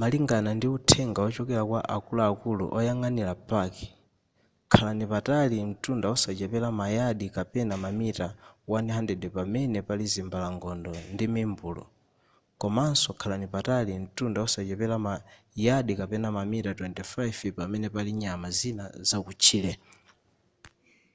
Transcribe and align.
malingana 0.00 0.50
ndi 0.54 0.66
uthenga 0.76 1.20
wochokera 1.24 1.62
kwa 1.70 1.80
akuluakulu 1.96 2.64
oyang'anira 2.78 3.34
paki 3.50 3.86
khalani 4.72 5.04
patali 5.12 5.56
mtunda 5.70 6.06
osachepera 6.14 6.68
ma 6.78 6.86
yadi 6.98 7.26
kapena 7.36 7.74
mamita 7.84 8.26
100 8.70 9.26
pamene 9.36 9.78
pali 9.88 10.04
zimbalangondo 10.12 10.92
ndi 11.14 11.24
mimbulu 11.34 11.82
komaso 12.60 13.10
khalani 13.20 13.46
patali 13.54 13.92
mtunda 14.04 14.38
osachepera 14.46 14.96
ma 15.06 15.14
yadi 15.66 15.92
kapena 16.00 16.28
mamita 16.36 16.70
25 16.78 17.48
pamene 17.58 17.86
pali 17.94 18.10
nyama 18.22 18.48
zina 18.58 18.84
zakutchire 19.08 19.72